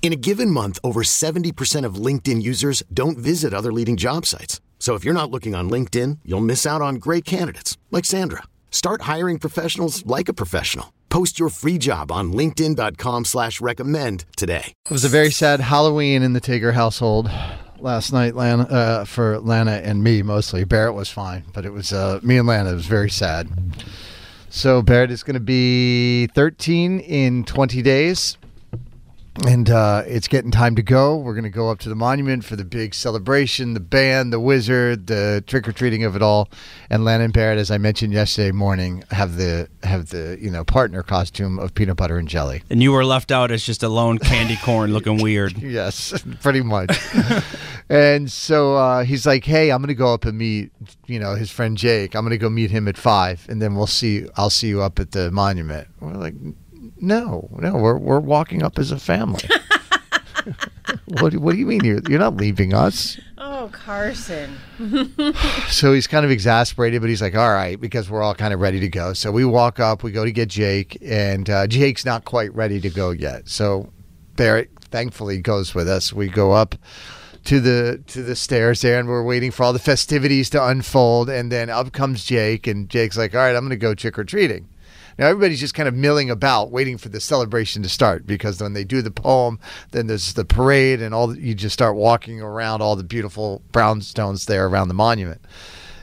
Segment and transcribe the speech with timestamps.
[0.00, 4.62] In a given month, over 70% of LinkedIn users don't visit other leading job sites.
[4.78, 8.44] So if you're not looking on LinkedIn, you'll miss out on great candidates like Sandra.
[8.70, 10.94] Start hiring professionals like a professional.
[11.10, 14.72] Post your free job on linkedin.com slash recommend today.
[14.86, 17.28] It was a very sad Halloween in the Tigger household
[17.80, 20.64] last night, Lana, uh, for Lana and me mostly.
[20.64, 22.70] Barrett was fine, but it was uh, me and Lana.
[22.70, 23.48] It was very sad.
[24.48, 28.38] So Barrett is going to be 13 in 20 days
[29.46, 31.16] and uh, it's getting time to go.
[31.16, 34.40] We're going to go up to the monument for the big celebration, the band, the
[34.40, 36.48] wizard, the trick or treating of it all.
[36.90, 40.64] And Lana and Barrett, as I mentioned yesterday morning, have the have the you know
[40.64, 42.62] partner costume of peanut butter and jelly.
[42.70, 45.56] And you were left out as just a lone candy corn looking weird.
[45.58, 46.98] yes, pretty much.
[47.88, 50.72] and so uh, he's like, "Hey, I'm going to go up and meet
[51.06, 52.14] you know his friend Jake.
[52.14, 54.26] I'm going to go meet him at five, and then we'll see.
[54.36, 56.34] I'll see you up at the monument." We're like
[57.00, 59.42] no, no, we're we're walking up as a family.
[61.20, 63.18] what, what do you mean you're you're not leaving us?
[63.36, 64.56] Oh, Karson.
[65.70, 68.60] so he's kind of exasperated, but he's like, all right, because we're all kind of
[68.60, 69.12] ready to go.
[69.12, 72.80] So we walk up, we go to get Jake, and uh, Jake's not quite ready
[72.80, 73.48] to go yet.
[73.48, 73.92] So
[74.36, 76.12] Barrett thankfully goes with us.
[76.12, 76.74] We go up
[77.44, 81.28] to the to the stairs there, and we're waiting for all the festivities to unfold.
[81.30, 84.18] And then up comes Jake, and Jake's like, all right, I'm going to go trick
[84.18, 84.68] or treating.
[85.18, 88.72] Now everybody's just kind of milling about, waiting for the celebration to start because when
[88.72, 89.58] they do the poem,
[89.90, 94.46] then there's the parade, and all you just start walking around all the beautiful brownstones
[94.46, 95.40] there around the monument.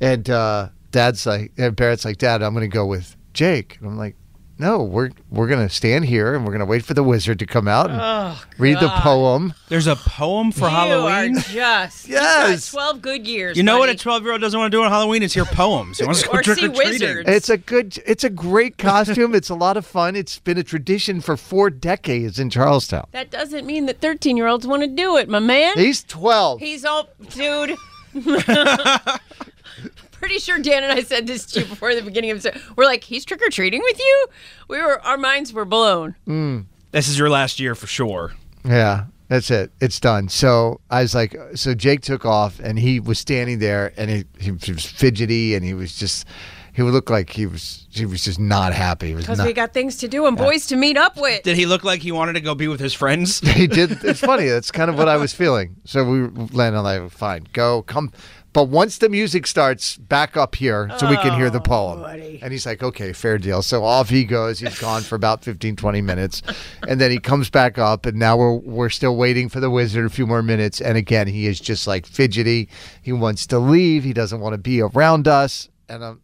[0.00, 3.78] And uh, Dad's like, and Barrett's like, Dad, I'm going to go with Jake.
[3.80, 4.16] And I'm like,
[4.58, 7.68] no, we're we're gonna stand here and we're gonna wait for the wizard to come
[7.68, 9.54] out and Oh, read the poem.
[9.68, 11.36] There's a poem for you Halloween.
[11.36, 12.08] are just Yes.
[12.08, 13.56] you got twelve good years.
[13.56, 15.22] You know what a 12 year old doesn't want to do on Halloween?
[15.22, 15.98] Is hear poems.
[15.98, 16.92] He wants to go Or trick see or treating.
[16.92, 17.28] wizards.
[17.28, 19.34] It's a good, it's a great costume.
[19.34, 20.16] it's a lot of fun.
[20.16, 23.06] It's been a tradition for four decades in Charlestown.
[23.12, 25.74] That doesn't mean that thirteen-year-olds want to do it, my man.
[25.76, 26.60] He's twelve.
[26.60, 27.76] He's all, dude.
[30.38, 32.56] Pretty sure Dan and I said this to you before the beginning of the.
[32.76, 34.26] We're like, he's trick or treating with you.
[34.68, 36.14] We were, our minds were blown.
[36.28, 36.66] Mm.
[36.92, 38.34] This is your last year for sure.
[38.64, 39.72] Yeah, that's it.
[39.80, 40.28] It's done.
[40.28, 44.24] So I was like, so Jake took off and he was standing there and he,
[44.38, 46.24] he was fidgety and he was just,
[46.72, 49.12] he would look like he was, he was just not happy.
[49.14, 51.42] Because we got things to do and boys to meet up with.
[51.42, 53.40] Did he look like he wanted to go be with his friends?
[53.56, 54.04] he did.
[54.04, 54.46] It's funny.
[54.46, 55.74] That's kind of what I was feeling.
[55.84, 58.12] So we landed on like, fine, go, come.
[58.52, 62.02] But once the music starts, back up here so we can hear the poem.
[62.42, 63.62] And he's like, okay, fair deal.
[63.62, 64.58] So off he goes.
[64.58, 66.42] He's gone for about 15, 20 minutes.
[66.88, 68.06] And then he comes back up.
[68.06, 70.80] And now we're, we're still waiting for the wizard a few more minutes.
[70.80, 72.68] And again, he is just like fidgety.
[73.02, 74.02] He wants to leave.
[74.02, 75.68] He doesn't want to be around us.
[75.88, 76.22] And I'm,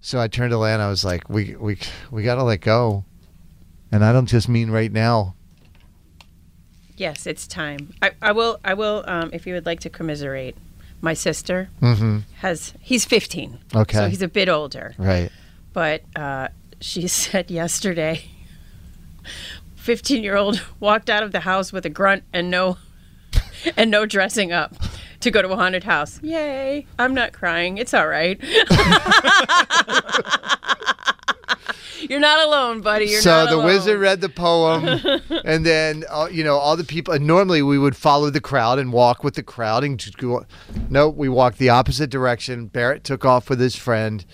[0.00, 0.80] so I turned to Lan.
[0.80, 1.78] I was like, we, we,
[2.10, 3.04] we got to let go.
[3.92, 5.36] And I don't just mean right now.
[6.96, 7.94] Yes, it's time.
[8.02, 8.58] I, I will.
[8.64, 9.04] I will.
[9.06, 10.56] Um, if you would like to commiserate,
[11.04, 11.68] my sister
[12.38, 12.72] has.
[12.80, 13.50] He's 15.
[13.50, 13.78] Mm-hmm.
[13.78, 13.98] Okay.
[13.98, 14.94] So he's a bit older.
[14.98, 15.30] Right.
[15.72, 16.48] But uh,
[16.80, 18.24] she said yesterday,
[19.76, 22.78] 15 year old walked out of the house with a grunt and no,
[23.76, 24.74] and no dressing up.
[25.20, 26.20] To go to a haunted house.
[26.22, 26.86] Yay.
[26.98, 27.78] I'm not crying.
[27.78, 28.38] It's all right.
[32.14, 33.06] You're not alone, buddy.
[33.06, 33.64] You're so the alone.
[33.64, 34.84] wizard read the poem,
[35.44, 37.12] and then uh, you know all the people.
[37.12, 40.46] And normally we would follow the crowd and walk with the crowd and just go.
[40.88, 42.66] No, we walked the opposite direction.
[42.66, 44.24] Barrett took off with his friend.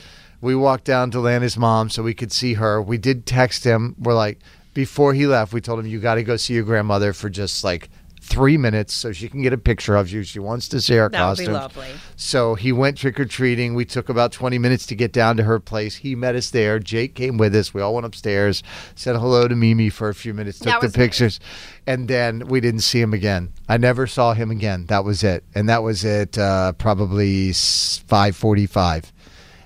[0.43, 2.82] We walked down to Lana's mom so we could see her.
[2.82, 3.96] We did text him.
[3.99, 4.40] We're like,
[4.75, 7.64] before he left, we told him you got to go see your grandmother for just
[7.64, 7.88] like
[8.31, 10.23] three minutes so she can get a picture of you.
[10.23, 11.53] She wants to see our That would be costume.
[11.53, 11.88] lovely.
[12.17, 13.75] So he went trick or treating.
[13.75, 15.97] We took about 20 minutes to get down to her place.
[15.97, 16.79] He met us there.
[16.79, 17.75] Jake came with us.
[17.75, 18.62] We all went upstairs,
[18.94, 21.06] said hello to Mimi for a few minutes, took the was nice.
[21.06, 21.41] pictures,
[21.87, 23.53] and then we didn't see him again.
[23.69, 24.87] I never saw him again.
[24.87, 25.43] That was it.
[25.55, 29.12] And that was at uh, probably 545.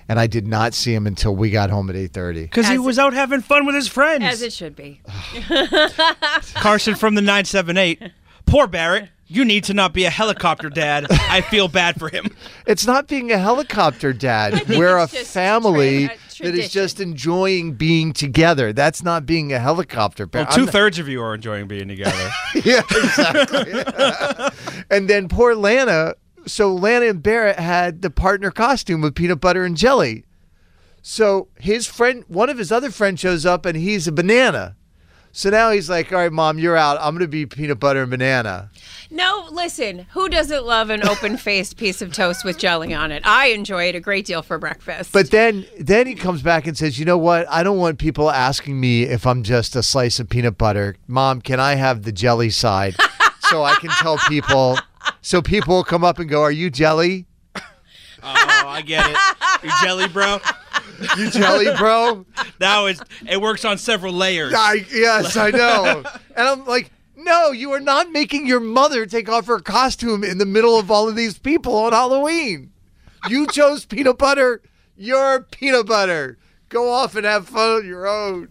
[0.09, 2.43] and I did not see him until we got home at eight thirty.
[2.43, 4.23] Because he As- was out having fun with his friends.
[4.23, 5.01] As it should be.
[6.61, 8.01] Karson from the 978.
[8.45, 9.09] Poor Barrett.
[9.27, 11.07] You need to not be a helicopter dad.
[11.09, 12.27] I feel bad for him.
[12.67, 14.69] It's not being a helicopter dad.
[14.69, 18.71] We're a family tra- a that is just enjoying being together.
[18.71, 22.29] That's not being a helicopter Well, two thirds of you are enjoying being together.
[22.63, 23.83] yeah, exactly.
[24.91, 26.13] and then poor Lana.
[26.45, 30.25] So Lana and Barrett had the partner costume with peanut butter and jelly.
[31.01, 34.75] So his friend, one of his other friends, shows up and he's a banana.
[35.35, 36.97] So now he's like, "All right, mom, you're out.
[37.01, 38.71] I'm going to be peanut butter and banana."
[39.11, 43.21] No, listen, who doesn't love an open faced piece of toast with jelly on it?
[43.25, 45.11] I enjoy it a great deal for breakfast.
[45.11, 47.45] But then, then he comes back and says, "You know what?
[47.49, 50.95] I don't want people asking me if I'm just a slice of peanut butter.
[51.05, 52.95] Mom, can I have the jelly side
[53.41, 54.79] so I can tell people?
[55.21, 57.25] So people will come up and go, "Are you jelly?
[57.55, 57.61] oh,
[58.23, 59.17] I get it.
[59.65, 60.39] You jelly, bro.
[61.17, 62.25] You jelly, bro?"
[62.59, 64.53] Now it's, it works on several layers.
[64.55, 66.03] I, yes, I know.
[66.35, 70.37] and I'm like, no, you are not making your mother take off her costume in
[70.37, 72.71] the middle of all of these people on Halloween.
[73.29, 74.61] You chose peanut butter.
[74.97, 76.37] You're peanut butter.
[76.69, 78.47] Go off and have fun on your own.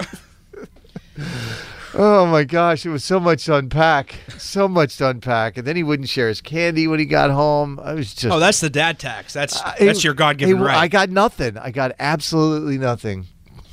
[1.95, 4.17] Oh my gosh, it was so much to unpack.
[4.39, 5.57] So much to unpack.
[5.57, 7.81] And then he wouldn't share his candy when he got home.
[7.83, 9.33] I was just Oh, that's the dad tax.
[9.33, 10.77] That's Uh, that's it- your God given right.
[10.77, 11.57] I got nothing.
[11.59, 13.27] I got absolutely nothing.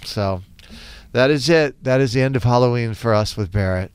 [0.06, 0.42] So
[1.12, 1.84] that is it.
[1.84, 3.92] That is the end of Halloween for us with Barrett.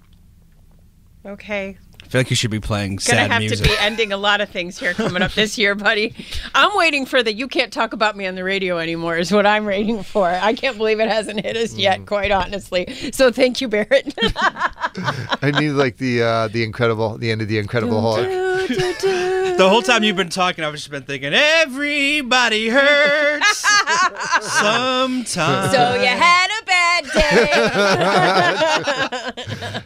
[1.24, 1.78] okay.
[2.06, 3.58] I feel like you should be playing sad Gonna have music.
[3.58, 6.14] to be ending a lot of things here coming up this year, buddy.
[6.54, 9.44] I'm waiting for the you can't talk about me on the radio anymore is what
[9.44, 10.28] I'm waiting for.
[10.28, 11.78] I can't believe it hasn't hit us Mm.
[11.80, 12.86] yet, quite honestly.
[13.12, 14.14] So thank you, Barrett.
[14.22, 18.18] I need like the uh, the incredible the end of the Incredible Hulk.
[18.28, 23.58] The whole time you've been talking, I've just been thinking, everybody hurts
[24.40, 25.72] sometimes.
[25.72, 27.04] so you had a bad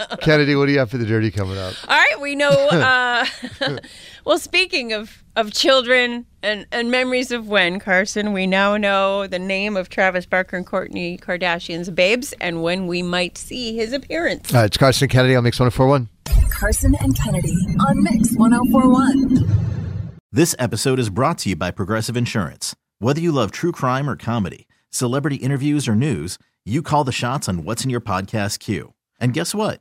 [0.08, 0.09] day.
[0.20, 1.74] Kennedy, what do you have for the dirty coming up?
[1.88, 2.50] All right, we know.
[2.80, 3.26] Uh,
[4.24, 9.38] well, speaking of of children and and memories of when Karson, we now know the
[9.38, 14.52] name of Travis Barker and Kourtney Kardashian's babes, and when we might see his appearance.
[14.54, 16.08] Uh, it's Karson and Kennedy on Mix 1041.
[16.48, 19.70] Karson and Kennedy on Mix 1041.
[20.32, 22.74] This episode is brought to you by Progressive Insurance.
[22.98, 27.48] Whether you love true crime or comedy, celebrity interviews or news, you call the shots
[27.48, 28.94] on what's in your podcast queue.
[29.18, 29.80] And guess what?